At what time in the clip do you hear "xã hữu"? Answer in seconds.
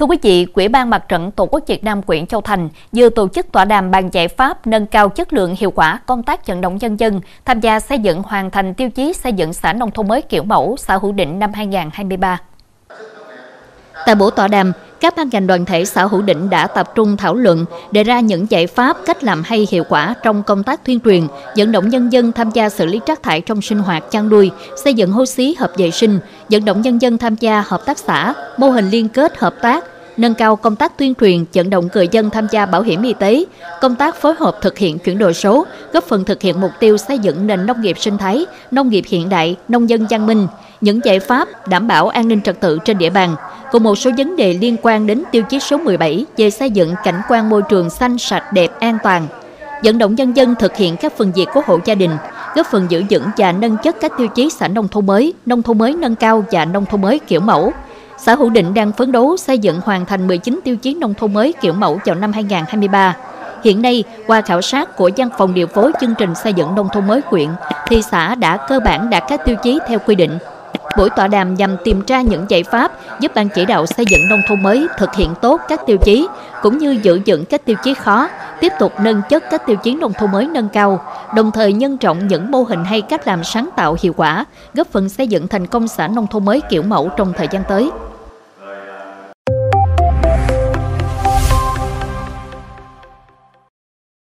10.78-11.12, 15.84-16.22, 58.18-58.50